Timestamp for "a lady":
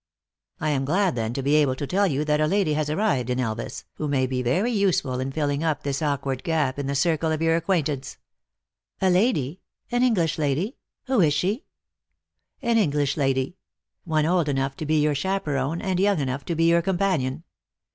2.41-2.73, 8.99-9.61